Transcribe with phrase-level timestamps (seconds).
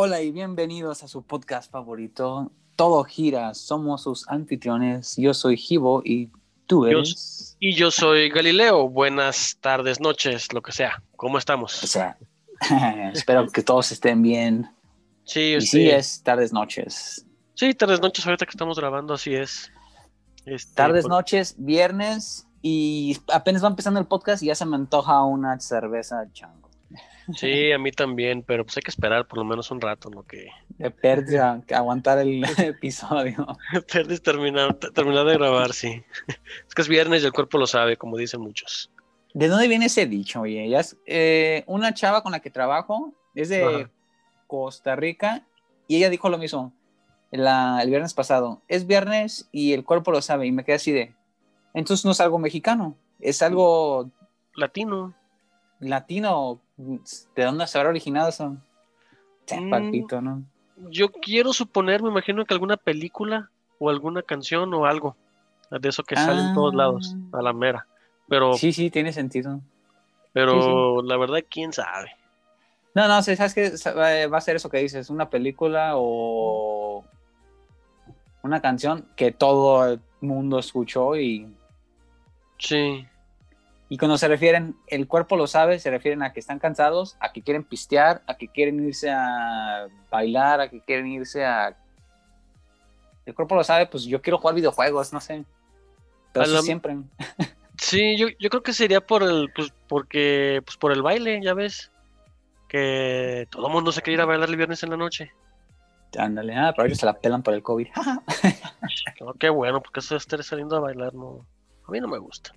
[0.00, 2.52] Hola y bienvenidos a su podcast favorito.
[2.76, 5.16] Todo gira, somos sus anfitriones.
[5.16, 6.30] Yo soy Gibo y
[6.66, 7.56] tú Yo- eres.
[7.58, 8.88] Y yo soy Galileo.
[8.88, 11.02] Buenas tardes, noches, lo que sea.
[11.16, 11.72] ¿Cómo O estamos?
[11.72, 12.16] sea,
[13.12, 14.70] espero que todos estén bien.
[15.24, 17.26] Sí, Y este, sí, es tardes, noches.
[17.54, 19.72] sí, tardes, noches, ahorita que estamos grabando, así es.
[20.46, 24.76] Este, Tardes, pues, noches, viernes y apenas va empezando el podcast y ya se me
[24.76, 26.67] antoja una cerveza chango.
[27.34, 30.22] Sí, a mí también, pero pues hay que esperar por lo menos un rato, ¿no?
[30.24, 33.46] Que De pérdida, que aguantar el episodio.
[33.92, 36.02] Perdis terminar, terminar de grabar, sí.
[36.68, 38.90] Es que es viernes y el cuerpo lo sabe, como dicen muchos.
[39.34, 40.68] ¿De dónde viene ese dicho, oye?
[40.68, 43.90] Ya es, eh, una chava con la que trabajo es de Ajá.
[44.46, 45.46] Costa Rica
[45.86, 46.72] y ella dijo lo mismo
[47.30, 48.62] la- el viernes pasado.
[48.68, 51.14] Es viernes y el cuerpo lo sabe y me quedé así de,
[51.74, 54.10] entonces no es algo mexicano, es algo
[54.54, 55.14] Latino.
[55.78, 56.60] latino.
[56.78, 58.56] ¿De dónde se habrá originado eso?
[59.50, 59.70] Mm.
[59.70, 60.42] palpito, ¿no?
[60.90, 65.16] Yo quiero suponer, me imagino que alguna película o alguna canción o algo
[65.70, 66.76] de eso que sale en todos Ah.
[66.76, 67.86] lados, a la mera.
[68.28, 69.60] Pero, Sí, sí, tiene sentido.
[70.32, 72.12] pero la verdad, quién sabe.
[72.94, 73.72] No, no, ¿sabes qué?
[74.28, 77.04] Va a ser eso que dices, una película o
[78.42, 81.52] una canción que todo el mundo escuchó y,
[82.58, 83.06] Sí,
[83.88, 87.32] y cuando se refieren, el cuerpo lo sabe, se refieren a que están cansados, a
[87.32, 91.76] que quieren pistear, a que quieren irse a bailar, a que quieren irse a...
[93.24, 95.44] El cuerpo lo sabe, pues yo quiero jugar videojuegos, no sé.
[96.32, 96.96] Pero la- siempre.
[97.78, 101.54] sí, yo, yo creo que sería por el, pues, porque, pues por el baile, ya
[101.54, 101.90] ves,
[102.68, 105.32] que todo el mundo se quiere ir a bailar el viernes en la noche.
[106.18, 107.88] Ándale, ah, pero ellos se la pelan por el COVID.
[109.20, 111.44] No, qué bueno, porque eso de estar saliendo a bailar no,
[111.86, 112.52] a mí no me gusta.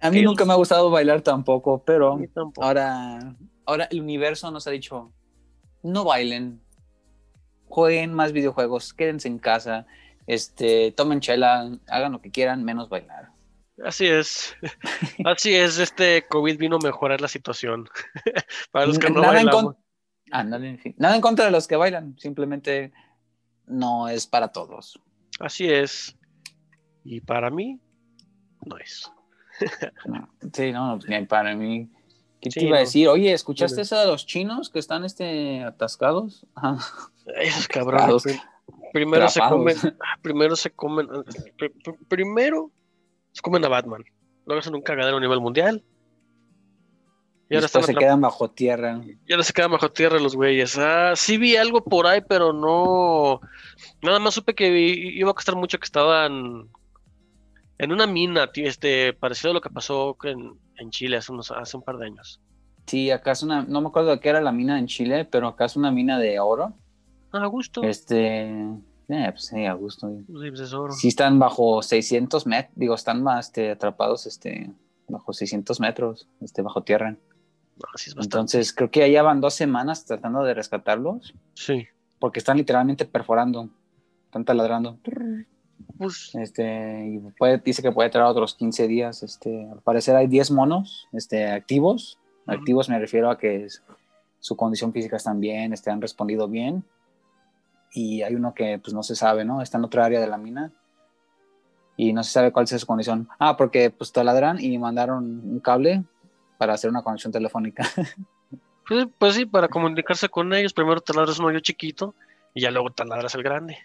[0.00, 2.64] A mí nunca me ha gustado bailar tampoco, pero tampoco.
[2.64, 3.34] ahora,
[3.66, 5.12] ahora el universo nos ha dicho,
[5.82, 6.62] no bailen,
[7.66, 9.86] jueguen más videojuegos, quédense en casa,
[10.26, 13.30] este, tomen chela, hagan lo que quieran, menos bailar.
[13.84, 14.56] Así es,
[15.24, 17.88] así es, este COVID vino a mejorar la situación.
[18.72, 19.74] Para los que no nada, en bailamos.
[19.74, 19.84] con-
[20.30, 20.94] Ándale, en fin.
[20.98, 22.92] Nada en contra de los que bailan, simplemente
[23.66, 25.00] no es para todos.
[25.40, 26.18] Así es.
[27.02, 27.80] Y para mí,
[28.66, 29.10] no es.
[30.06, 31.88] No, Sí, no, no, ni para mí.
[32.40, 33.08] ¿Qué te iba a decir?
[33.08, 36.46] Oye, ¿escuchaste eso de los chinos que están este, atascados?
[36.54, 36.78] Ajá.
[37.36, 38.22] Esos cabrones.
[38.92, 42.70] Primero se comen, ah, primero se comen, pr- pr- primero
[43.32, 44.04] se comen a Batman.
[44.46, 45.84] Luego hacen un cagadero a nivel mundial.
[47.50, 49.00] Y ahora, se quedan bajo tierra.
[49.26, 50.76] y ahora se quedan bajo tierra los güeyes.
[50.76, 53.40] Ah, sí vi algo por ahí, pero no.
[54.02, 56.68] Nada más supe que iba a costar mucho que estaban
[57.78, 61.50] en una mina, tío, este, parecido a lo que pasó en, en Chile hace, unos,
[61.50, 62.40] hace un par de años.
[62.86, 65.48] Sí, acá es una, no me acuerdo de qué era la mina en Chile, pero
[65.48, 66.74] acá es una mina de oro.
[67.32, 67.82] Ah, a gusto.
[67.82, 70.08] Este, eh, pues sí, a gusto.
[70.08, 70.92] Sí, pues es oro.
[70.92, 74.70] Sí están bajo 600 metros, digo, están más este, atrapados este,
[75.06, 77.10] bajo 600 metros, este, bajo tierra.
[77.10, 78.24] No, sí es bastante.
[78.56, 81.86] Entonces, creo que ya van dos semanas tratando de rescatarlos, Sí.
[82.18, 83.68] porque están literalmente perforando,
[84.24, 84.98] están taladrando.
[85.96, 89.22] Pues, Este, y puede, dice que puede tardar otros 15 días.
[89.22, 92.18] Este, al parecer hay 10 monos este, activos.
[92.46, 93.82] Activos me refiero a que es-
[94.40, 96.84] su condición física están bien, este, han respondido bien.
[97.92, 99.60] Y hay uno que pues no se sabe, ¿no?
[99.62, 100.72] Está en otra área de la mina.
[101.96, 103.28] Y no se sabe cuál es su condición.
[103.40, 106.04] Ah, porque pues taladran y mandaron un cable
[106.58, 107.84] para hacer una conexión telefónica.
[108.88, 112.14] pues, pues sí, para comunicarse con ellos, primero taladras un hoyo chiquito
[112.54, 113.78] y ya luego taladras el grande.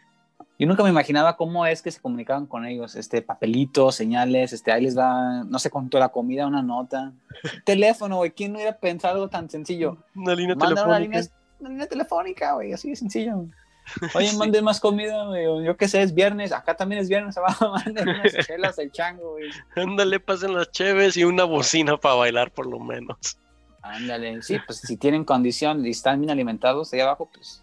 [0.60, 4.72] Yo nunca me imaginaba cómo es que se comunicaban con ellos, este, papelitos, señales, este,
[4.72, 7.12] ahí les va, no sé, con toda la comida, una nota.
[7.66, 9.98] Teléfono, güey, ¿quién no hubiera pensado algo tan sencillo?
[10.16, 11.20] Una línea Manda una telefónica.
[11.20, 13.46] línea, una línea telefónica, güey, así de sencillo.
[14.16, 17.72] Oye, mande más comida, güey, yo qué sé, es viernes, acá también es viernes, abajo,
[17.72, 19.50] manden unas chelas del chango, güey.
[19.76, 23.40] Ándale, pasen las cheves y una bocina para bailar por lo menos.
[23.82, 27.63] Ándale, sí, pues si tienen condición y están bien alimentados ahí abajo, pues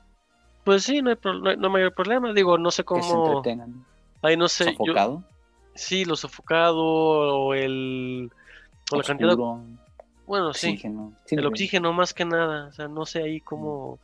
[0.64, 2.32] Pues sí, no hay, pro- no hay- no hay mayor problema.
[2.32, 3.26] Digo, no sé que se cómo.
[3.28, 3.84] entretengan.
[4.22, 4.64] Ahí no sé.
[4.66, 5.22] yo- Sofocado,
[5.74, 8.30] sí, lo sofocado o el.
[8.92, 9.30] O la cantidad.
[9.30, 9.62] oscuro,
[10.26, 10.68] Bueno, sí.
[10.68, 11.12] oxígeno.
[11.24, 12.66] Sí, El oxígeno más que nada.
[12.68, 13.98] O sea, no sé ahí cómo.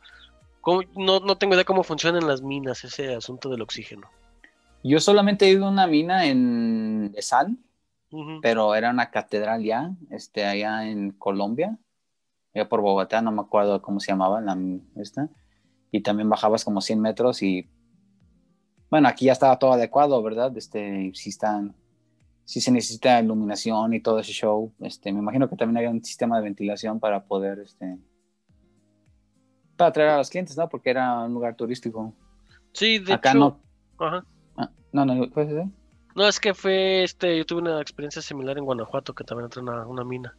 [0.61, 4.09] cómo- no, no tengo idea cómo funcionan las minas ese asunto del oxígeno.
[4.83, 7.55] Yo solamente he ido a una mina en de sal,
[8.41, 11.77] pero era una catedral ya, este, allá en Colombia,
[12.53, 14.57] allá por Bogotá, no me acuerdo cómo se llamaba la
[14.97, 15.29] esta,
[15.91, 17.69] y también bajabas como 100 metros y,
[18.89, 20.55] bueno, aquí ya estaba todo adecuado, ¿verdad?
[20.57, 21.75] Este, sí están,
[22.45, 26.03] sí se necesita iluminación y todo ese show, este, me imagino que también había un
[26.03, 27.97] sistema de ventilación para poder, este,
[29.75, 30.67] para atraer a los clientes, ¿no?
[30.67, 32.13] Porque era un lugar turístico.
[32.73, 33.39] Sí, de Acá hecho.
[33.39, 33.61] no.
[33.99, 34.25] Ajá.
[34.57, 35.71] ah, No, no, ¿puedes decir?
[36.15, 37.37] No, es que fue este.
[37.37, 40.35] Yo tuve una experiencia similar en Guanajuato, que también entré a una, una mina.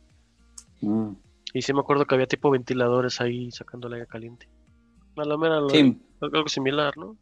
[0.80, 1.12] Mm.
[1.54, 4.48] Y sí me acuerdo que había tipo ventiladores ahí sacando el aire caliente.
[5.20, 7.16] A Sí, algo similar, ¿no?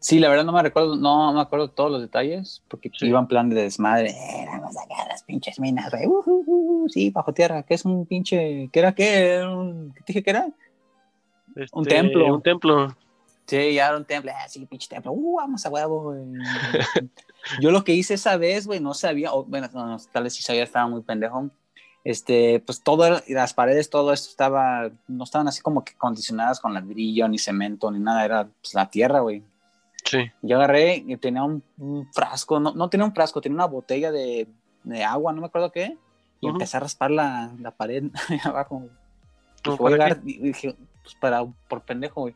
[0.00, 3.06] sí, la verdad no me recuerdo, no me acuerdo todos los detalles, porque Sí.
[3.08, 4.10] iba en plan de desmadre.
[4.10, 6.06] Eh, vamos a sacar las pinches minas, güey.
[6.06, 8.68] Uh, uh, uh, sí, bajo tierra, que es un pinche.
[8.72, 9.40] ¿Qué era qué?
[9.44, 10.48] Un- ¿Qué te dije que era?
[11.56, 12.34] Este, templo.
[12.36, 12.96] Un templo.
[13.46, 14.30] Sí, ya era un templo.
[14.34, 15.10] Ah, sí, pinche templo.
[15.12, 16.22] Uh, vamos a huevo, güey.
[17.60, 20.42] Yo lo que hice esa vez, güey, no sabía, bueno, no, no, tal vez sí
[20.42, 21.50] sabía, estaba muy pendejo.
[22.04, 22.82] Este, pues
[23.26, 27.38] y las paredes, todo esto estaba, no estaban así como que condicionadas con ladrillo, ni
[27.38, 29.42] cemento, ni nada, era pues, la tierra, güey.
[30.04, 30.30] Sí.
[30.40, 34.10] Yo agarré y tenía un, un frasco, no, no tenía un frasco, tenía una botella
[34.10, 34.46] de,
[34.84, 35.98] de agua, no me acuerdo qué,
[36.40, 36.56] y Ujú.
[36.56, 38.04] empecé a raspar la, la pared
[38.44, 38.76] abajo.
[38.78, 38.90] güey.
[39.64, 42.34] ¿Cómo Dije, voy a y dije, pues para, por pendejo, güey.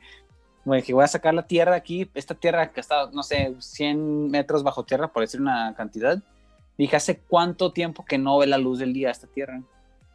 [0.65, 4.31] Güey, dije, voy a sacar la tierra aquí, esta tierra que está, no sé, 100
[4.31, 6.19] metros bajo tierra, por decir una cantidad.
[6.79, 9.63] Dije, ¿hace cuánto tiempo que no ve la luz del día esta tierra?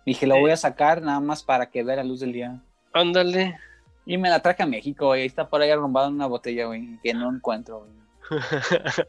[0.06, 0.42] Dije, la Sí.
[0.42, 2.62] voy a sacar nada más para que vea la luz del día.
[2.94, 3.57] Ándale.
[4.06, 5.21] Y me la traje a México, güey.
[5.21, 7.92] Ahí está por ahí arrumbada en una botella, güey, que no encuentro, güey.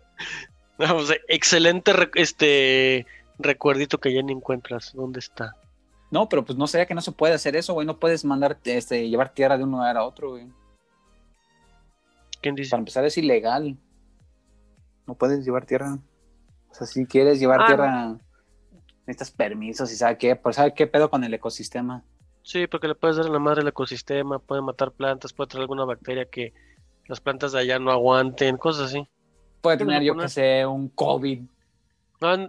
[0.79, 3.05] No, pues, excelente este
[3.39, 4.93] recuerdito que ya ni encuentras.
[4.95, 5.57] ¿Dónde está?
[6.13, 7.85] No, pero pues no sería que no se puede hacer eso, güey.
[7.85, 10.47] No puedes mandar, este, llevar tierra de un lugar a otro, güey.
[12.41, 12.71] ¿Quién dice?
[12.71, 13.77] Para empezar, es ilegal.
[15.07, 15.99] No puedes llevar tierra.
[16.71, 18.19] O sea, si quieres llevar Ah, tierra,
[19.07, 20.37] necesitas permisos y sabe qué.
[20.37, 22.03] Pues sabe qué pedo con el ecosistema.
[22.43, 25.63] Sí, porque le puedes dar en la madre al ecosistema, puede matar plantas, puede traer
[25.63, 26.55] alguna bacteria que
[27.07, 29.07] las plantas de allá no aguanten, cosas así.
[29.61, 31.43] Puede ¿Qué le tener, a yo que sé, un COVID.
[32.21, 32.49] Ah,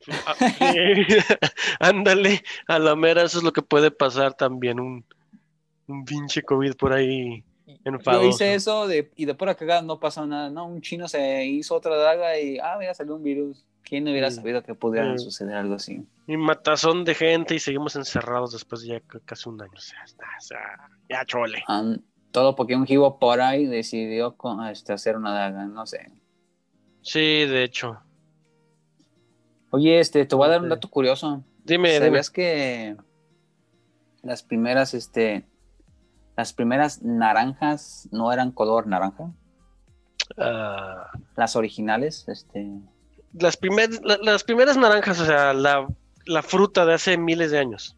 [1.80, 5.04] Ándale, a la mera, eso es lo que puede pasar también, un,
[5.86, 7.44] un pinche COVID por ahí
[7.84, 8.22] enfadoso.
[8.24, 10.50] Yo hice eso de, y de pura cagada no pasó nada.
[10.50, 13.64] No, un chino se hizo otra daga y, ah, mira, salió un virus.
[13.82, 14.36] ¿Quién hubiera Sí.
[14.36, 15.24] sabido que pudiera Sí.
[15.24, 16.06] suceder algo así?
[16.26, 19.72] Y matazón de gente y seguimos encerrados después de ya casi un año.
[19.74, 20.60] O sea, está- o sea,
[21.08, 21.64] ya chole.
[22.30, 24.36] Todo porque un jibo por ahí decidió
[24.70, 26.12] este, hacer una daga, no sé.
[27.02, 27.98] Sí, de hecho.
[29.70, 31.42] Oye, este, te voy a dar un dato curioso.
[31.64, 32.06] Dime, dime.
[32.06, 32.96] ¿Sabías que
[34.22, 35.44] las primeras, este,
[36.40, 39.30] las primeras naranjas no eran color naranja?
[40.38, 42.66] Ah, Las originales, este,
[43.34, 45.86] las, primer- la- las primeras naranjas, o sea, la,
[46.24, 47.94] la fruta de hace miles de años.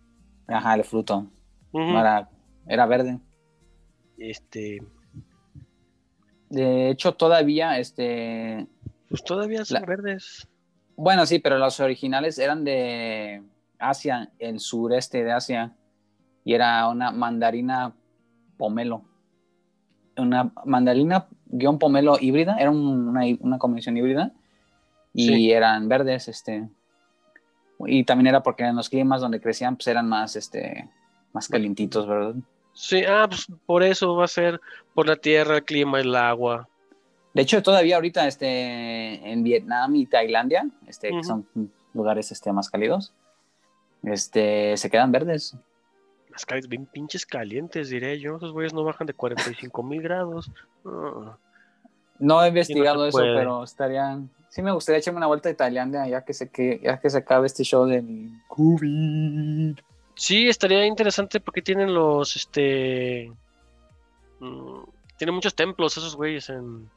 [0.48, 1.30] ajá, el fruto,
[1.72, 2.28] no era,
[2.66, 3.20] era verde.
[4.18, 4.82] Este,
[6.50, 8.66] De hecho, todavía, este,
[9.08, 10.48] pues todavía son La- verdes.
[10.96, 13.42] bueno, sí, pero los originales eran de
[13.78, 15.76] Asia, el sureste de Asia,
[16.44, 17.94] y era una mandarina
[18.56, 19.02] pomelo.
[20.16, 24.32] Una mandarina guion pomelo híbrida, era un- una, una combinación híbrida,
[25.14, 25.52] y Sí.
[25.52, 26.68] eran verdes, este,
[27.86, 30.88] y también era porque en los climas donde crecían, pues eran más, este,
[31.32, 32.34] más calientitos, ¿verdad?
[32.74, 34.60] Sí, ah, pues por eso va a ser
[34.94, 36.68] por la tierra, el clima, el agua.
[37.34, 41.46] De hecho, todavía ahorita, este, en Vietnam y Tailandia, este, que son
[41.94, 43.12] lugares, este, más cálidos,
[44.02, 45.56] este, se quedan verdes.
[46.32, 48.36] Las calles bien pinches calientes, diré yo.
[48.36, 50.50] Esos güeyes no bajan de 45 mil grados.
[50.84, 51.36] Ah,
[52.18, 53.34] No he investigado eso, puede.
[53.36, 56.98] pero estaría, sí me gustaría echarme una vuelta a Tailandia, ya que se, que, ya
[57.00, 59.78] que se acabe este show del COVID.
[60.14, 63.32] Sí, estaría interesante porque tienen los, este...
[64.40, 64.82] mm,
[65.18, 66.88] tienen muchos templos esos güeyes en,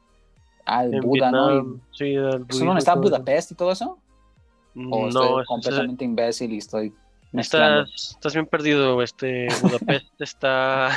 [0.64, 1.54] Ah, el en Buda, ¿no?
[1.60, 3.10] Y- Sí, el ¿Eso budismo dónde y está todo eso.
[3.10, 3.98] Budapest y todo eso?
[4.74, 6.92] ¿O No, estoy es- completamente imbécil y estoy?
[7.40, 10.90] Estás, estás bien perdido, este Budapest está,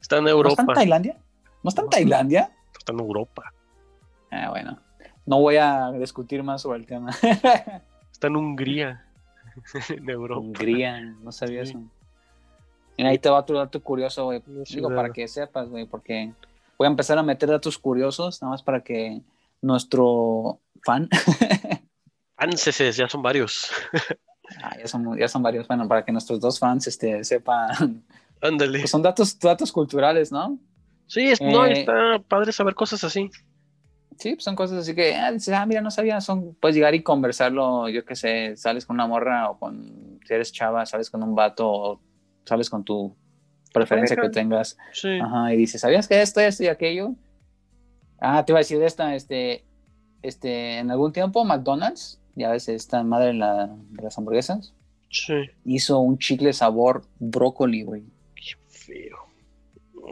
[0.00, 0.62] está en ¿No Europa.
[0.62, 1.16] está en Tailandia?
[1.62, 2.50] ¿No está en Tailandia?
[2.78, 3.52] Está en Europa.
[4.30, 4.78] Ah, bueno.
[5.26, 7.10] No voy a discutir más sobre el tema.
[8.12, 9.06] Está en Hungría.
[9.90, 10.40] en Europa.
[10.40, 11.72] Hungría, no sabía Sí.
[11.72, 11.82] eso.
[12.96, 14.42] Y ahí te va otro dato curioso, güey.
[14.70, 16.32] Digo, para que sepas, güey, porque
[16.78, 19.20] voy a empezar a meter datos curiosos, nada más para que
[19.60, 21.08] nuestro fan,
[22.36, 23.70] Anceses, ya son varios.
[24.62, 28.02] Ah, ya, son, ya son varios, bueno, para que nuestros dos fans este, sepan,
[28.40, 28.80] Ándale.
[28.80, 30.58] pues son datos, datos culturales, ¿no?
[31.06, 33.30] Sí, es, no, Eh, está padre saber cosas así.
[34.18, 36.94] Sí, pues son cosas así que, ah, dices, ah, mira, no sabía, son, puedes llegar
[36.94, 41.08] y conversarlo, yo qué sé, sales con una morra o con, si eres chava, sales
[41.08, 42.00] con un vato o
[42.44, 43.14] sales con tu
[43.72, 44.76] preferencia que tengas.
[44.92, 45.18] Sí.
[45.20, 47.14] Ajá, y dice, ¿sabías que esto, esto y aquello?
[48.20, 49.64] Ah, te iba a decir de esta, este,
[50.22, 54.74] este, en algún tiempo McDonald's, ya ves, esta madre de, la- de las hamburguesas,
[55.10, 55.34] Sí.
[55.64, 58.04] hizo un chicle sabor brócoli, güey.
[58.34, 59.16] Qué feo.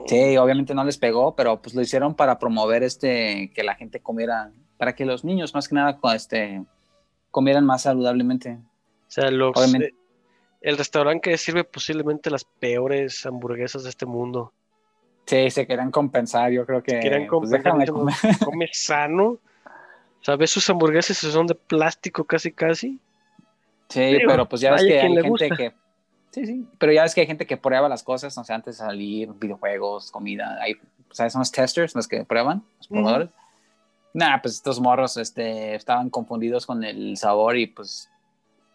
[0.06, 4.00] Sí, obviamente no les pegó, pero pues lo hicieron para promover este, que la gente
[4.00, 6.62] comiera, para que los niños más que nada este,
[7.30, 8.58] comieran más saludablemente.
[9.08, 9.92] O sea, los, eh,
[10.60, 14.52] el restaurante que sirve posiblemente las peores hamburguesas de este mundo.
[15.26, 17.00] Sí, se querían compensar, yo creo que.
[17.00, 18.38] Querían pues, compensar.
[18.44, 19.38] come sano.
[20.26, 20.50] ¿Sabes?
[20.50, 22.98] Sus hamburguesas son de plástico casi, casi.
[23.88, 25.72] Sí, pero pues ya ves que hay gente que
[26.32, 26.66] Sí, sí.
[26.78, 29.32] Pero ya ves que hay gente que prueba las cosas, no sé, antes de salir,
[29.34, 30.58] videojuegos, comida.
[30.60, 30.74] Hay,
[31.12, 31.32] ¿Sabes?
[31.32, 33.28] Son los testers los que prueban, los probadores.
[34.14, 38.10] Nah, pues estos morros este, estaban confundidos con el sabor y pues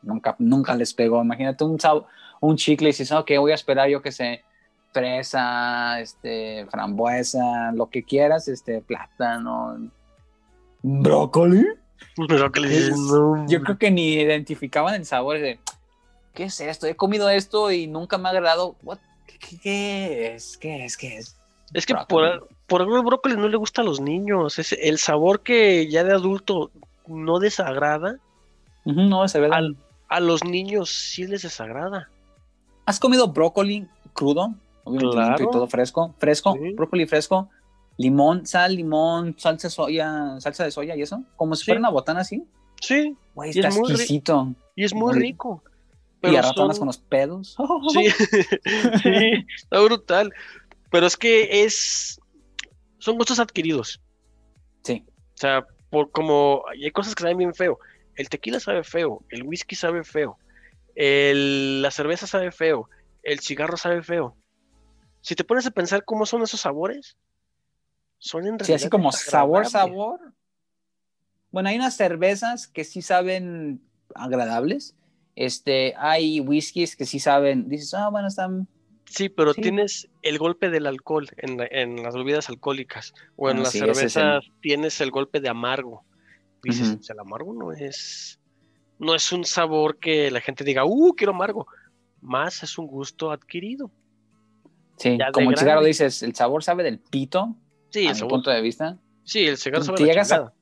[0.02, 1.22] nunca, nunca les pegó.
[1.22, 1.78] Imagínate un,
[2.40, 4.42] un chicle y dices, ok, voy a esperar yo que se
[4.94, 9.92] fresa, este, frambuesa, lo que quieras, este, plátano,
[10.84, 11.66] brócoli.
[12.18, 12.90] Brócoli.
[13.48, 15.60] Yo creo que ni identificaban el sabor de
[16.34, 16.88] ¿qué es esto?
[16.88, 18.76] He comido esto y nunca me ha agradado.
[19.64, 20.58] ¿Qué, es?
[20.58, 20.98] ¿Qué es?
[20.98, 21.38] ¿Qué es?
[21.74, 24.60] Es que por, por algo el brócoli no le gusta a los niños.
[24.60, 26.72] Es el sabor que ya de adulto
[27.08, 28.18] no desagrada.
[28.86, 29.62] no desagrada.
[30.08, 32.10] a los niños sí les desagrada.
[32.86, 34.54] ¿Has comido brócoli crudo?
[34.84, 36.14] Obviamente y todo fresco.
[36.18, 37.50] Fresco, brócoli fresco,
[37.98, 41.24] limón, sal, limón, salsa de soya, salsa de soya y eso.
[41.36, 42.44] Como si fuera una botana así.
[42.82, 43.16] Sí.
[43.44, 44.56] está exquisito.
[44.76, 45.64] Y es muy rico
[46.24, 47.56] y a con los pedos.
[47.94, 48.10] Sí,
[49.04, 50.34] sí, está brutal.
[50.90, 52.20] Pero es que es.
[53.00, 54.02] Son gustos adquiridos.
[54.84, 55.04] Sí.
[55.08, 56.64] O sea, por como.
[56.72, 57.80] Hay cosas que saben bien feo.
[58.16, 59.24] El tequila sabe feo.
[59.30, 60.38] El whisky sabe feo.
[60.96, 62.90] El, la cerveza sabe feo.
[63.24, 64.36] El cigarro sabe feo.
[65.22, 67.16] Si te pones a pensar cómo son esos sabores,
[68.22, 68.66] son en realidad.
[68.66, 70.20] Sí, así como sabor, sabor.
[71.52, 73.82] Bueno, hay unas cervezas que sí saben
[74.16, 74.96] agradables
[75.36, 78.68] este, hay whiskies que sí saben, dices, ah, bueno, están...
[79.06, 83.72] Sí, pero tienes el golpe del alcohol en, las bebidas alcohólicas o en ah, las
[83.72, 86.06] cervezas tienes el golpe de amargo.
[86.64, 88.40] Dices, el amargo no es,
[89.00, 91.68] no es un sabor que la gente diga, uh, quiero amargo.
[92.22, 93.92] Más es un gusto adquirido.
[94.98, 97.56] Sí, como el cigarro dices, el sabor sabe del pito.
[97.92, 98.98] Sí, a mi punto de vista.
[99.24, 100.54] Sí, el cigarro sabe de la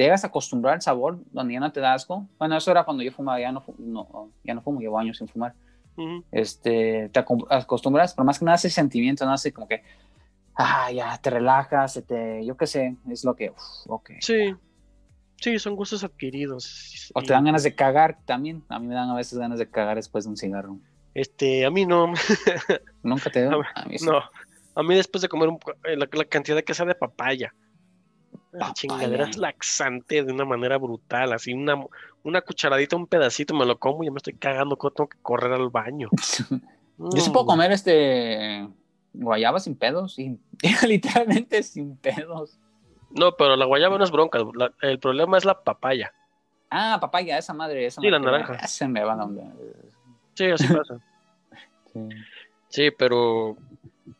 [0.00, 2.26] te llegas a acostumbrar al sabor donde ya no te da asco.
[2.38, 5.28] Bueno, eso era cuando yo fumaba, ya no, no ya no fumo, llevo años sin
[5.28, 5.54] fumar.
[6.32, 9.32] este, te acostumbras, pero más que nada ese sentimiento, ¿no?
[9.34, 9.82] Así como que,
[10.54, 13.52] ah, ya te relajas, te, yo qué sé, es lo que,
[13.88, 14.12] ok.
[14.20, 14.54] Sí,
[15.36, 17.12] sí, son gustos adquiridos.
[17.14, 18.64] O te dan ganas de cagar también.
[18.70, 20.78] A mí me dan a veces ganas de cagar después de un cigarro.
[21.12, 22.14] Este, a mí no.
[23.02, 23.52] ¿Nunca te da?
[23.74, 24.22] A mí, No,
[24.74, 25.50] a mí después de comer
[25.84, 27.52] eh, la, la, cantidad que sea de papaya
[28.52, 31.84] la chingadera es laxante de una manera brutal, así una,
[32.22, 35.52] una cucharadita, un pedacito, me lo como y ya me estoy cagando, tengo que correr
[35.52, 36.08] al baño.
[36.98, 38.68] Yo sí puedo comer este
[39.12, 40.16] guayaba sin pedos,
[40.86, 42.58] literalmente sin pedos.
[43.10, 44.38] No, pero la guayaba no es bronca,
[44.82, 46.12] el problema es la papaya.
[46.70, 48.66] Ah, papaya, esa madre, esa Sí, la naranja.
[48.66, 49.28] Se me va
[50.34, 50.98] Sí, así pasa.
[51.92, 52.08] sí.
[52.68, 53.56] sí, pero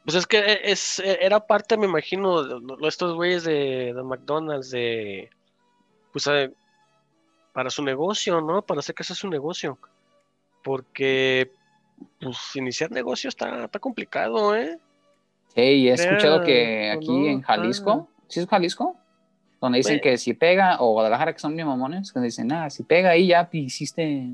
[0.04, 4.70] pues es que e, es, e, era parte, me imagino, de estos güeyes de, McDonald's,
[4.70, 5.30] de.
[6.12, 6.28] Pues
[7.52, 8.62] para su negocio, ¿no?
[8.62, 9.78] Para hacer que sea su negocio.
[10.62, 11.50] Porque,
[12.20, 14.78] pues, iniciar negocio está, está complicado, ¿eh?
[15.54, 18.96] Sí, he escuchado que aquí en Jalisco, ¿sí es Jalisco?
[19.60, 22.82] Donde dicen que si pega, o Guadalajara, que son mis mamones, que dicen, ah, si
[22.82, 24.28] pega ahí ya hiciste.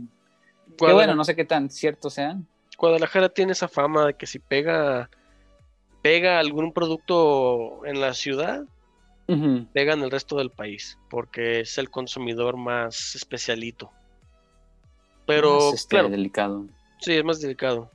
[0.79, 2.47] Qué bueno, no sé qué tan cierto sean.
[2.79, 5.09] Guadalajara tiene esa fama de que si pega
[6.07, 8.63] pega algún producto en la ciudad,
[9.73, 13.91] pega en el resto del país, porque es el consumidor más especialito.
[15.27, 16.65] Pero, es este, delicado.
[17.01, 17.91] Sí, es más delicado.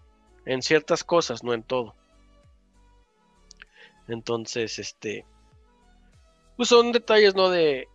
[0.45, 1.95] En ciertas cosas, no en todo.
[4.09, 5.23] Entonces, este.
[6.57, 7.49] Pues son detalles, ¿no?
[7.49, 7.87] De,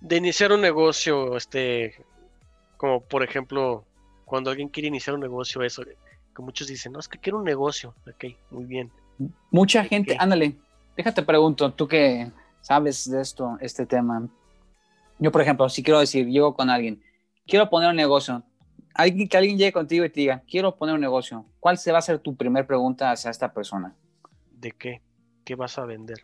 [0.00, 2.04] de iniciar un negocio, este.
[2.78, 3.84] Como por ejemplo,
[4.24, 5.84] cuando alguien quiere iniciar un negocio, eso.
[5.84, 7.94] Que muchos dicen, no, es que quiero un negocio.
[8.08, 8.90] Ok, muy bien.
[9.50, 10.56] Mucha gente, ándale,
[10.96, 12.30] déjate pregunto, tú que
[12.60, 14.28] sabes de esto, este tema.
[15.18, 17.02] Yo, por ejemplo, si quiero decir, llego con alguien,
[17.46, 18.42] quiero poner un negocio,
[18.92, 21.98] alguien, que alguien llegue contigo y te diga, quiero poner un negocio, ¿cuál se va
[21.98, 23.94] a ser tu primera pregunta hacia esta persona?
[24.50, 25.00] ¿De qué?
[25.44, 26.18] ¿Qué vas a vender?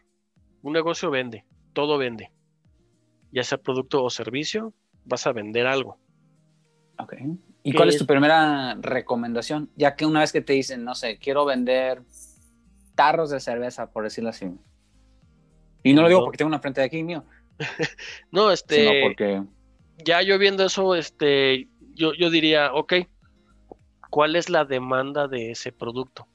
[0.62, 2.32] Un negocio vende, todo vende.
[3.30, 5.99] Ya sea producto o servicio, vas a vender algo.
[6.99, 7.14] Ok.
[7.62, 9.70] ¿Y cuál es tu primera recomendación?
[9.76, 12.02] Ya que una vez que te dicen, no sé, quiero vender
[13.02, 14.49] tarros de cerveza, por decirlo así.
[15.82, 17.25] Y no lo digo porque tengo una frente de aquí mío.
[18.30, 18.76] no, este.
[18.76, 19.42] Sino porque.
[20.04, 21.68] Ya yo viendo eso, este.
[21.94, 22.94] Yo, yo diría, ok,
[24.09, 26.28] ¿cuál es la demanda de ese producto?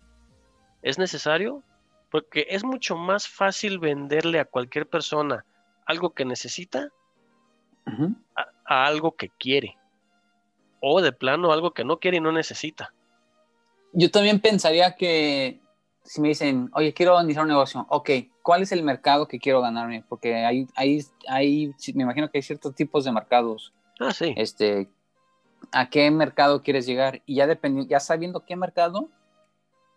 [0.81, 1.63] ¿Es necesario?
[2.11, 5.45] Porque es mucho más fácil venderle a cualquier persona
[5.85, 6.89] algo que necesita
[8.65, 9.77] a algo que quiere.
[10.81, 12.93] O de plano algo que no quiere y no necesita.
[13.93, 15.61] Yo también pensaría que
[16.07, 18.09] si me dicen, oye, quiero iniciar un negocio, ok,
[18.41, 20.05] ¿cuál es el mercado que quiero ganarme?
[20.07, 23.73] Porque hay, hay, hay, me imagino que hay ciertos tipos de mercados.
[23.99, 24.33] Ah, sí.
[24.37, 24.87] Este,
[25.73, 27.21] ¿a qué mercado quieres llegar?
[27.25, 29.09] Y ya dependiendo, ya sabiendo qué mercado,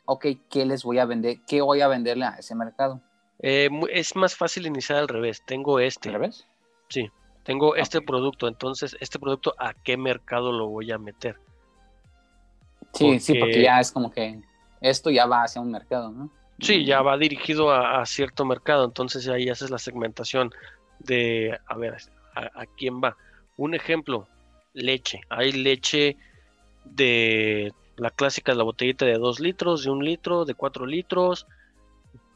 [0.04, 1.38] ok, ¿qué les voy a vender?
[1.46, 3.00] ¿Qué voy a venderle a ese mercado?
[3.38, 5.44] Eh, es más fácil iniciar al revés.
[5.46, 6.08] Tengo este.
[6.08, 6.44] ¿Al revés?
[6.88, 7.08] Sí.
[7.44, 8.48] Tengo este producto.
[8.48, 11.36] Entonces, este producto, ¿a qué mercado lo voy a meter?
[12.94, 14.42] Sí, sí, porque ya es como que
[14.80, 16.30] esto ya va hacia un mercado, ¿no?
[16.60, 20.50] Sí, ya va dirigido a, a cierto mercado, entonces ahí haces la segmentación
[20.98, 21.96] de, a ver,
[22.34, 23.16] a, a quién va.
[23.56, 24.28] Un ejemplo,
[24.74, 25.22] leche.
[25.30, 26.16] Hay leche
[26.84, 31.46] de la clásica, la botellita de 2 litros, de un litro, de 4 litros,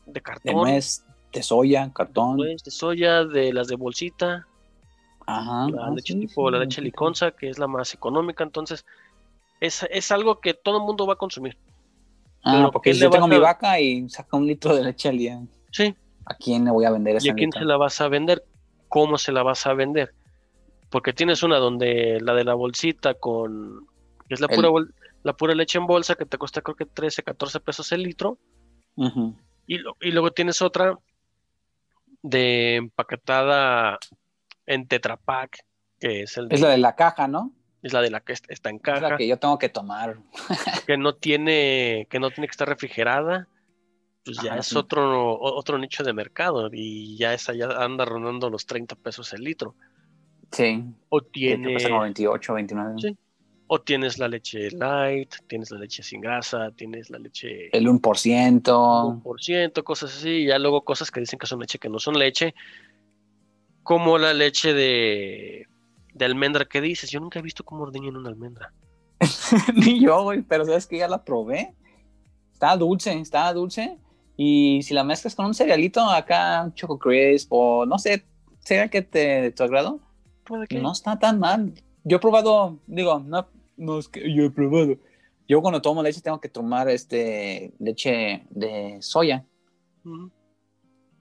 [0.06, 2.36] de De cartón, nuez, de soya, cartón.
[2.36, 4.48] pues, de soya, de las de bolsita,
[5.26, 5.68] Ajá.
[5.70, 6.82] la ah, leche sí, tipo, sí, la leche sí.
[6.82, 8.84] liconza, que es la más económica, entonces
[9.60, 11.58] es, es algo que todo el mundo va a consumir.
[12.44, 14.46] Ah, Pero porque ¿qué si le yo tengo vas mi a- vaca y saca un
[14.46, 15.40] litro de leche al día,
[15.72, 15.94] Sí,
[16.26, 18.44] ¿a quién le voy a vender esa ¿Y a quién se la vas a vender?
[18.88, 20.14] ¿Cómo se la vas a vender?
[20.90, 23.86] Porque tienes una donde la de la bolsita con
[24.28, 26.84] es la El- pura bol- la pura leche en bolsa que te cuesta creo que
[26.86, 28.38] 13, 14 pesos el litro
[29.66, 30.98] y, lo- y luego tienes otra
[32.22, 33.98] de empaquetada
[34.66, 35.58] en Tetra Pak,
[35.98, 37.52] que es el de- Es la de la caja, ¿no?
[37.84, 39.68] Es la de la que est- está en Es caja, la que yo tengo que
[39.68, 40.16] tomar.
[40.86, 43.46] que no tiene que no tiene que estar refrigerada.
[44.24, 44.76] Pues ya Ajá, es sí.
[44.76, 49.42] otro otro nicho de mercado y ya esa ya anda rondando los 30 pesos el
[49.44, 49.74] litro.
[50.50, 50.82] Sí.
[51.10, 52.94] O tiene como 28, 29.
[53.00, 53.16] Sí.
[53.66, 59.22] O tienes la leche light, tienes la leche sin grasa, tienes la leche El 1%.
[59.22, 62.18] 1%, cosas así, y ya luego cosas que dicen que son leche que no son
[62.18, 62.54] leche,
[63.82, 65.66] como la leche de,
[66.14, 67.10] de almendra que dices.
[67.10, 68.72] Yo nunca he visto cómo ordeñan una almendra.
[69.74, 71.74] Ni yo, güey, pero sabes que ya la probé.
[72.52, 73.98] Está dulce, está dulce.
[74.36, 78.24] Y si la mezclas con un cerealito acá, un Choco Crisp o no sé,
[78.60, 80.00] sea que te de tu agrado,
[80.44, 80.78] Puede que.
[80.80, 81.72] no está tan mal.
[82.04, 83.46] Yo he probado, digo, no,
[83.76, 84.96] no es que yo he probado.
[85.46, 89.44] Yo cuando tomo leche tengo que tomar este leche de soya,
[90.04, 90.30] Ujú.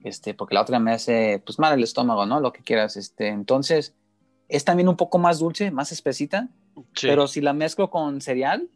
[0.02, 2.40] este, porque la otra me hace pues mal el estómago, ¿no?
[2.40, 3.94] Lo que quieras, este, entonces
[4.48, 6.48] es también un poco más dulce, más espesita,
[6.94, 7.06] Sí.
[7.08, 8.68] pero si la mezclo con cereal,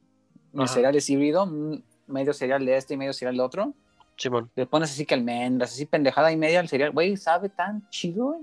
[0.53, 3.75] mi cereal es híbrido, mm, medio cereal de este y medio cereal de otro,
[4.17, 7.89] Simón, le pones así que almendras, así pendejada y media al cereal, güey, sabe tan
[7.91, 8.41] chido, güey.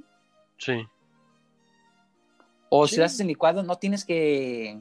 [0.58, 0.86] sí.
[2.70, 2.96] O Sí.
[2.96, 4.80] si lo haces en licuado, no tienes que.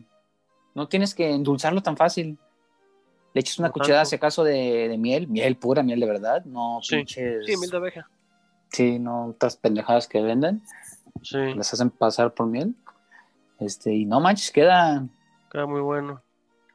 [0.74, 2.38] No tienes que endulzarlo tan fácil.
[3.35, 4.11] Le echas una cucharada, tanto.
[4.11, 6.96] si acaso, de, de miel, miel pura, miel de verdad, no Sí.
[6.96, 7.44] pinches.
[7.46, 8.09] Sí, miel de abeja.
[8.70, 10.62] Sí, no otras pendejadas que venden,
[11.22, 12.74] Sí, las hacen pasar por miel.
[13.61, 15.07] Este, y no manches, queda,
[15.50, 16.20] queda muy bueno.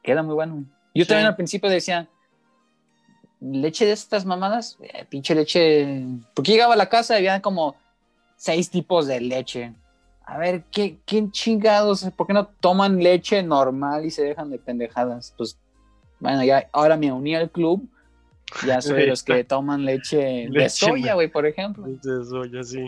[0.02, 0.64] queda muy bueno.
[0.94, 1.08] Yo Sí.
[1.08, 2.08] también al principio decía,
[3.40, 6.04] leche de estas mamadas, Eh, pinche leche.
[6.34, 7.76] Porque llegaba a la casa y había como
[8.36, 9.74] seis tipos de leche.
[10.24, 12.04] A ver, ¿qué, qué chingados?
[12.16, 15.34] ¿Por qué no toman leche normal y se dejan de pendejadas?
[15.36, 15.58] Pues,
[16.18, 17.86] bueno, ya ahora me uní al club.
[18.66, 21.84] Ya soy de los que toman leche de soya, güey, por ejemplo.
[21.86, 22.84] De soya, sí.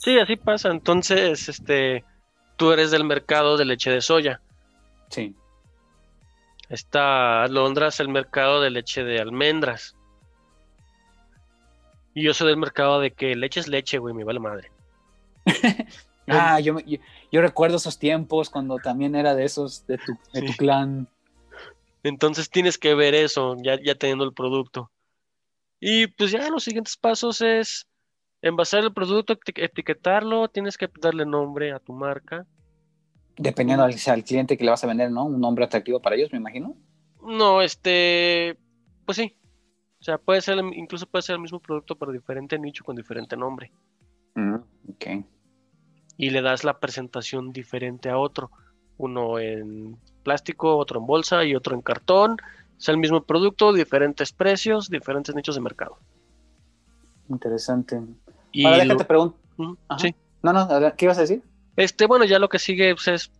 [0.00, 0.70] Sí, así pasa.
[0.70, 2.04] Entonces, este,
[2.56, 4.40] tú eres del mercado de leche de soya.
[5.10, 5.34] Sí.
[6.70, 9.94] Está Londras el mercado de leche de almendras.
[12.14, 14.70] Y yo soy del mercado de que leche es leche, güey, me vale madre.
[16.32, 16.98] Ah, yo, yo,
[17.32, 21.08] yo recuerdo esos tiempos cuando también era de esos, de tu, de tu clan.
[22.04, 24.92] Entonces tienes que ver eso, ya, ya teniendo el producto.
[25.80, 27.88] Y pues ya los siguientes pasos es
[28.42, 32.46] envasar el producto, eti- etiquetarlo, tienes que darle nombre a tu marca.
[33.36, 35.24] Dependiendo al, al cliente que le vas a vender, ¿no?
[35.24, 36.76] Un nombre atractivo para ellos, me imagino.
[37.22, 38.58] No, este,
[39.04, 39.36] pues sí.
[40.00, 43.36] O sea, puede ser, incluso puede ser el mismo producto, pero diferente nicho con diferente
[43.36, 43.70] nombre.
[44.34, 45.06] Mm, ok.
[46.16, 48.50] Y le das la presentación diferente a otro.
[48.96, 52.36] Uno en plástico, otro en bolsa y otro en cartón.
[52.78, 55.98] Es el mismo producto, diferentes precios, diferentes nichos de mercado.
[57.28, 58.00] Interesante.
[58.52, 59.40] Y Ahora déjate preguntar.
[59.98, 60.14] Sí.
[60.42, 61.42] No, no, ¿qué ibas a decir?
[61.76, 63.32] Este, bueno, ya lo que sigue pues, es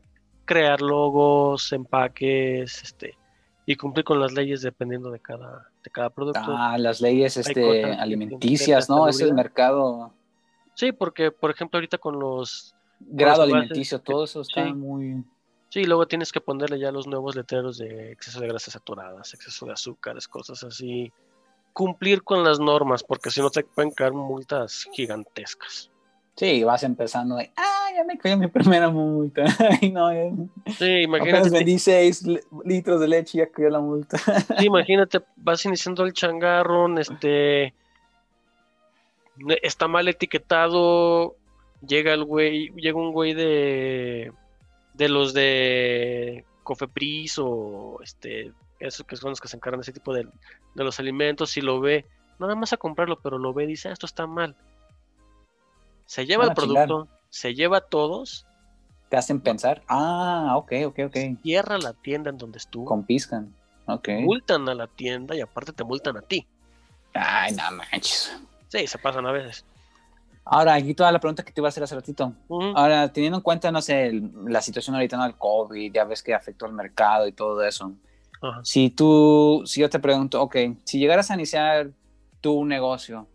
[0.44, 3.16] crear logos, empaques, este,
[3.66, 6.40] y cumplir con las leyes dependiendo de cada, de cada producto.
[6.44, 9.08] Ah, las leyes este, alimenticias, ¿no?
[9.08, 10.12] Ese es el mercado,
[10.74, 14.72] Sí, porque, por ejemplo, ahorita con los, grado envases, alimenticio, todo eso está sí.
[14.72, 15.22] muy...
[15.68, 19.66] sí, luego tienes que ponerle ya los nuevos letreros de exceso de grasas saturadas, exceso
[19.66, 21.12] de azúcares, cosas así.
[21.72, 25.90] Cumplir con las normas, porque si no te pueden caer multas gigantescas.
[26.36, 29.44] Sí, vas empezando de, ah, ya me cayó mi primera multa.
[29.82, 30.30] Ay, no, ya-
[30.78, 31.50] Sí, apenas imagínate.
[31.50, 32.24] vendí 6
[32.64, 34.16] litros de leche y ya cayó la multa.
[34.58, 37.74] Sí, imagínate, vas iniciando el changarro, este
[39.62, 41.36] está mal etiquetado,
[41.86, 44.32] llega el güey, llega un güey de
[44.94, 49.92] de los de Cofepris o este esos que son los que se encargan de ese
[49.92, 50.24] tipo de,
[50.74, 52.06] de los alimentos, si lo ve,
[52.38, 54.56] nada más a comprarlo, pero lo ve y dice, "Ah, esto está mal.
[56.06, 56.86] Se lleva el chingar.
[56.86, 58.46] producto, se lleva a todos,
[59.08, 61.16] Te hacen pensar, ah, ok, ok, ok.
[61.42, 63.52] cierra la tienda en donde estuvo, Confiscan.
[63.86, 64.08] Ok.
[64.20, 66.46] multan a la tienda y aparte te multan a ti.
[67.12, 68.32] Ay, no manches.
[68.68, 69.64] Sí, se pasan a veces.
[70.44, 72.32] Ahora, aquí toda la pregunta que te iba a hacer hace ratito.
[72.76, 75.24] Ahora, teniendo en cuenta, no sé, el- la situación ahorita ¿no?
[75.24, 77.92] del COVID, ya ves que afectó al mercado y todo eso.
[78.62, 81.90] Si tú, si yo te pregunto, ok, si llegaras a iniciar
[82.40, 83.28] tu negocio,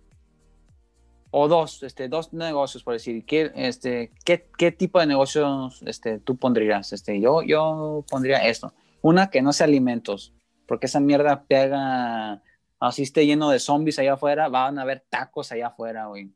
[1.37, 6.17] o dos, este, dos negocios, por decir, ¿qué, este, ¿qué, qué tipo de negocios este,
[6.17, 6.93] tú pondrías?
[6.93, 8.73] Este, yo, yo pondría esto.
[9.01, 10.33] Una que no sea alimentos,
[10.65, 12.41] porque esa mierda pega,
[12.79, 16.31] así esté lleno de zombies allá afuera, van a haber tacos allá afuera, güey.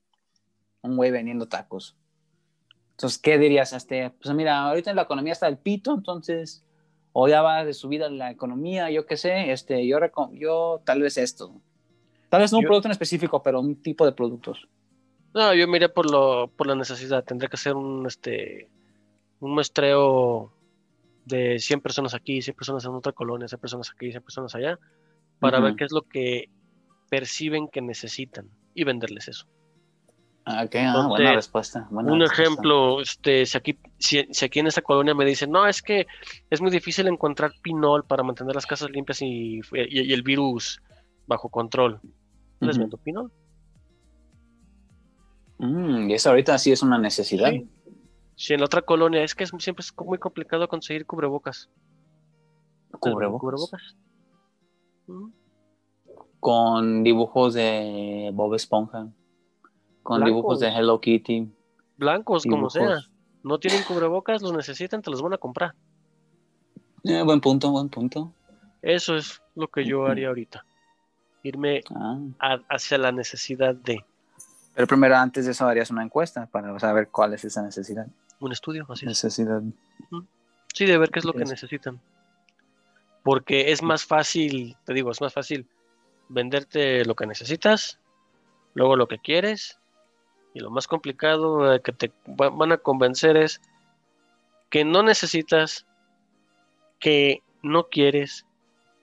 [0.82, 1.98] Un güey vendiendo tacos.
[2.92, 3.72] Entonces, ¿qué dirías?
[3.72, 6.66] Este, pues mira, ahorita la economía está del pito, entonces,
[7.22, 10.00] o ya va de subida la economía, yo qué sé, este, yo,
[10.34, 11.54] yo tal vez esto.
[12.30, 14.68] Tal vez no un Yo- producto en específico, pero un tipo de productos.
[15.34, 17.24] No, yo miré por lo, por la necesidad.
[17.24, 18.68] Tendría que ser un este
[19.42, 20.52] un muestreo
[21.26, 24.80] de 100 personas aquí, 100 personas en otra colonia, 100 personas aquí, 100 personas allá,
[25.40, 25.78] para ver Ujú.
[25.78, 26.50] qué es lo que
[27.10, 29.46] perciben que necesitan y venderles eso.
[30.52, 31.88] Ah, ok, ah, Entonces, buena respuesta.
[31.92, 32.44] buena un respuesta.
[32.44, 36.08] ejemplo, este, si aquí, si, si aquí en esta colonia me dicen, no, es que
[36.50, 39.62] es muy difícil encontrar pinol para mantener las casas limpias y, y-
[40.10, 40.82] y el virus
[41.28, 42.00] bajo control,
[42.62, 42.80] les Ujú.
[42.84, 43.32] vendo pinol.
[45.60, 47.52] Mm, y eso ahorita sí es una necesidad.
[47.52, 47.70] Sí.
[48.36, 51.70] Si en la otra colonia es que es, siempre es muy complicado conseguir cubrebocas.
[53.00, 53.96] Cubrebocas.
[55.06, 55.30] Mm.
[56.40, 59.10] Con dibujos de Bob Esponja.
[60.04, 60.36] Con Blancos.
[60.36, 61.52] dibujos de Hello Kitty.
[61.98, 63.00] Blancos, como sea.
[63.44, 65.74] No tienen cubrebocas, los necesitan, te los van a comprar.
[67.04, 68.34] Eh, buen punto, buen punto.
[68.82, 70.66] Eso es lo que yo haría ahorita.
[71.44, 72.18] Irme Ah.
[72.40, 74.04] a- hacia la necesidad de
[74.76, 78.08] Pero primero, antes de eso, harías una encuesta para saber cuál es esa necesidad.
[78.42, 79.10] un estudio, así es.
[79.10, 79.62] Necesidad.
[80.74, 82.00] Sí, de ver qué es lo que Es- necesitan.
[83.24, 85.68] Porque es más fácil, te digo, es más fácil
[86.30, 88.00] venderte lo que necesitas,
[88.76, 89.79] luego lo que quieres,
[90.54, 93.62] y lo más complicado eh, que te va- van a convencer es
[94.70, 95.86] que no necesitas,
[97.00, 98.46] que no quieres,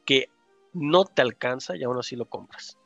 [0.04, 0.28] que
[0.72, 2.78] no te alcanza y aún así lo compras.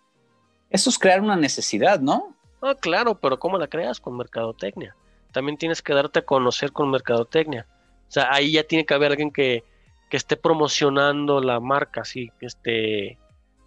[0.70, 2.34] Eso es crear una necesidad, ¿no?
[2.62, 4.00] Ah, claro, pero ¿cómo la creas?
[4.00, 4.94] Con mercadotecnia.
[5.32, 7.66] También tienes que darte a conocer con mercadotecnia.
[8.08, 9.64] O sea, ahí ya tiene que haber alguien que,
[10.08, 13.18] que esté promocionando la marca, así, que esté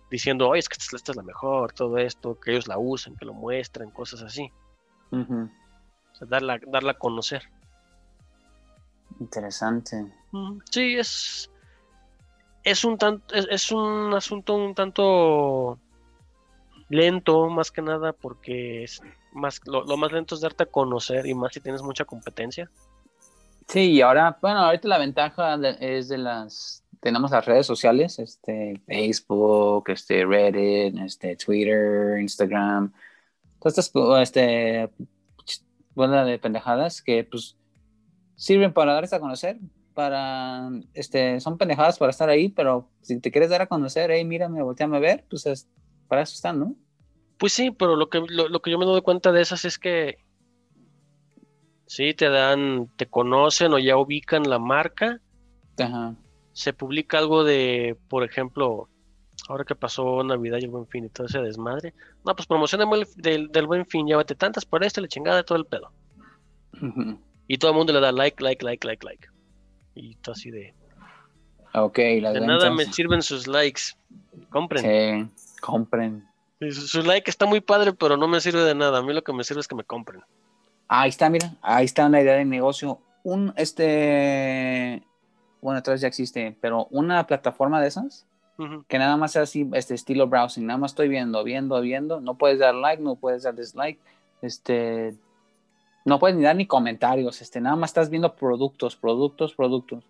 [0.10, 3.16] diciendo, oye, es que esta, esta es la mejor, todo esto, que ellos la usen,
[3.16, 4.52] que lo muestren, cosas así.
[5.14, 7.44] O sea, darla, darla a conocer.
[9.20, 10.12] Interesante.
[10.72, 11.50] Sí, es,
[12.64, 15.78] es un tanto, es, es un asunto un tanto
[16.90, 19.02] lento, más que nada, porque es
[19.34, 22.70] más, lo, lo más lento es darte a conocer, y más si tienes mucha competencia.
[23.68, 28.82] Sí, y ahora, bueno, ahorita la ventaja es de las, tenemos las redes sociales, este,
[28.86, 32.92] Facebook, este, Reddit, este, Twitter, Instagram,
[33.64, 34.90] todas estas, este,
[35.96, 37.56] bola de pendejadas que, pues,
[38.36, 39.58] sirven para darse a conocer,
[39.94, 44.26] para, este, son pendejadas para estar ahí, pero si te quieres dar a conocer, hey,
[44.26, 45.70] mírame, volteame a ver, pues, es-
[46.10, 46.76] para eso están, ¿no?
[47.38, 49.80] Pues sí, pero lo que, lo, lo que yo me doy cuenta de esas es
[49.80, 50.18] que
[51.88, 55.20] sí, te dan, te conocen o ya ubican la marca,
[55.80, 56.16] Ajá.
[56.52, 58.90] se publica algo de, por ejemplo,
[59.48, 61.94] ahora que pasó Navidad y el Buen Fin y todo ese desmadre,
[62.26, 65.58] no, pues promocioname el del, del Buen Fin, llévate tantas por esto, la chingada, todo
[65.58, 65.92] el pedo.
[67.48, 69.28] Y todo el mundo le da like, like, like, like, like.
[69.96, 70.74] Y todo así de,
[71.74, 73.82] Ok, las de nada me sirven sus likes,
[74.50, 74.84] compren.
[74.84, 76.28] Sí, compren.
[76.60, 79.24] Su, su like está muy padre, pero no me sirve de nada, a mí lo
[79.24, 80.22] que me sirve es que me compren.
[80.88, 83.00] Ahí está, mira, ahí está una idea de negocio.
[83.24, 85.02] Un, este,
[85.62, 88.28] bueno, otra vez ya existe, pero una plataforma de esas
[88.88, 92.36] que nada más sea así, este estilo browsing, nada más estoy viendo, viendo, viendo, no
[92.36, 94.00] puedes dar like, no puedes dar dislike,
[94.44, 95.16] este,
[96.06, 100.04] no puedes ni dar ni comentarios, este, nada más estás viendo productos, productos, productos,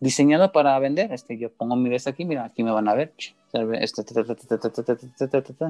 [0.00, 3.12] diseñado para vender, este, yo pongo mi vez aquí, mira, aquí me van a ver,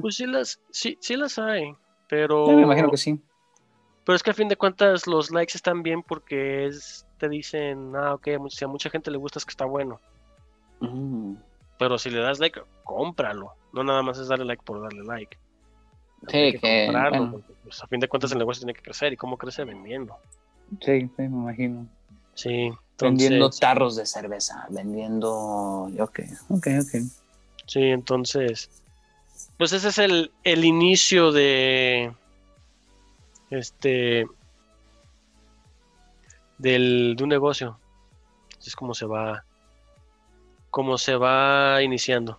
[0.01, 1.75] pues sí las, sí, sí las hay,
[2.09, 2.47] pero...
[2.47, 3.21] Me imagino que sí.
[4.03, 6.69] Pero es que a fin de cuentas los likes están bien porque
[7.17, 9.99] te dicen, ah, ok, si a mucha gente le gusta es que está bueno.
[10.79, 11.35] Mm.
[11.77, 13.53] Pero si le das like, cómpralo.
[13.73, 15.37] No nada más es darle like por darle like.
[16.27, 17.31] Sí, Hay que, comprarlo, bueno.
[17.33, 19.13] porque, pues, a fin de cuentas el negocio tiene que crecer.
[19.13, 19.63] ¿Y cómo crece?
[19.63, 20.15] Vendiendo.
[20.81, 21.87] Sí, sí, me imagino.
[22.33, 25.89] Sí, Vendiendo entonces, tarros de cerveza, vendiendo.
[25.99, 27.01] Ok, ok, ok.
[27.67, 28.69] sí, entonces,
[29.57, 32.13] pues ese es el, el inicio de
[33.49, 34.25] este
[36.57, 37.77] del, de un negocio.
[38.57, 39.43] Así es como se va,
[40.75, 42.37] como se va iniciando.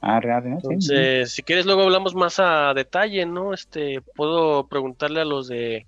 [0.00, 0.58] ¿no?
[0.58, 3.52] Sí, Entonces, si quieres, luego hablamos más a detalle, ¿no?
[3.52, 5.86] Este, puedo preguntarle a los de.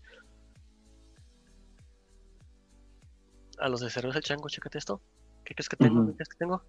[3.59, 5.01] A los de Cerveza El Chango, chécate esto.
[5.43, 6.07] ¿Qué crees que tengo?
[6.09, 6.63] ¿Qué crees que tengo?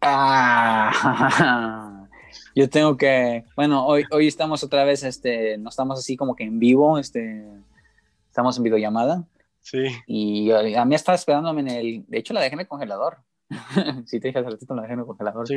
[0.00, 0.88] Ah,
[2.56, 6.44] yo tengo que, bueno, hoy, hoy estamos otra vez, este, no estamos así como que
[6.44, 7.46] en vivo, este,
[8.26, 9.26] estamos en videollamada
[9.60, 9.84] Sí.
[10.06, 13.18] y a, mí estaba esperándome en el, de hecho la dejé en el congelador,
[14.06, 15.56] sí te dije hace ratito la dejé en el congelador, Sí.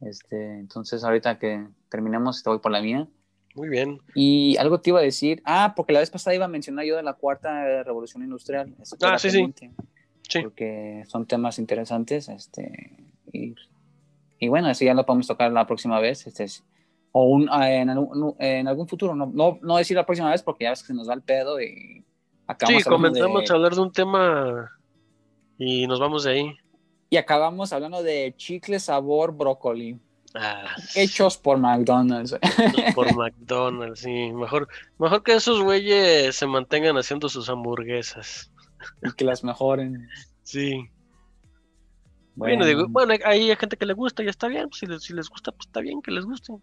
[0.00, 3.08] este, entonces ahorita que terminemos te voy por la mía
[3.54, 3.98] Muy bien.
[4.14, 6.96] y algo te iba a decir, ah, porque la vez pasada iba a mencionar yo
[6.96, 9.52] de la cuarta revolución industrial, Ah, sí, sí.
[10.28, 10.40] Sí.
[10.42, 12.96] porque son temas interesantes, este,
[13.32, 13.54] y,
[14.38, 16.64] y bueno, eso ya lo podemos tocar la próxima vez, este, es-
[17.14, 20.42] o un, ah, en, algún, en algún futuro, no, no, no decir la próxima vez
[20.42, 22.02] porque ya ves que se nos va el pedo y
[22.52, 24.70] acabamos Sí, comenzamos de- a hablar de un tema
[25.58, 26.56] y nos vamos de ahí.
[27.10, 29.98] y acabamos hablando de chicle sabor brócoli,
[30.34, 32.34] Ah, hechos por McDonald's.
[32.94, 34.32] por McDonald's, sí.
[34.32, 34.66] Mejor,
[34.98, 38.50] mejor que esos güeyes se mantengan haciendo sus hamburguesas.
[39.02, 40.08] y que las mejoren.
[40.42, 40.88] Sí.
[42.34, 44.70] Bueno, digo, bueno, hay hay gente que le gusta y está bien.
[44.72, 46.54] Si les, si les gusta, pues está bien que les guste.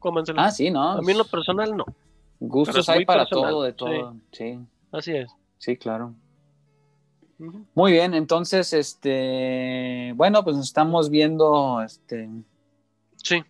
[0.00, 0.40] Cómanselo.
[0.40, 0.82] Ah, sí, ¿no?
[0.82, 1.84] A mí en lo personal no.
[2.40, 4.16] Gustos hay para personal, todo, de todo.
[4.32, 4.58] Sí,
[4.92, 5.30] Así es.
[5.58, 6.14] sí, claro.
[7.74, 12.28] Muy bien, entonces, este, bueno, pues nos estamos viendo, este,
[13.16, 13.42] Sí.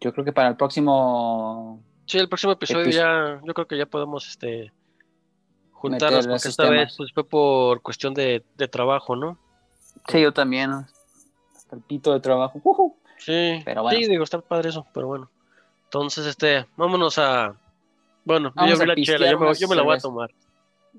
[0.00, 3.78] yo creo que para el próximo, Sí, el próximo episodio Epi- ya, yo creo que
[3.78, 4.72] ya podemos este
[5.72, 6.78] juntarnos, porque esta temas.
[6.78, 9.38] vez pues, fue por cuestión de, de trabajo, ¿no?
[10.08, 10.72] sí, yo también,
[11.54, 12.60] hasta el pito de trabajo.
[13.18, 13.98] Sí, Pero bueno.
[13.98, 15.30] sí, digo, está padre eso, pero bueno.
[15.84, 17.54] Entonces, este, vámonos a.
[18.24, 20.30] Bueno, yo Vamos vi a la chela, yo me, yo me la voy a tomar.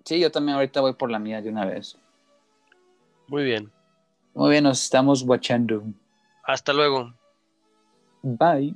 [0.05, 1.97] Sí, yo también ahorita voy por la mía de una vez.
[3.27, 3.71] Muy bien.
[4.33, 5.83] Muy bien, nos estamos watchando.
[6.43, 7.13] Hasta luego.
[8.21, 8.75] Bye.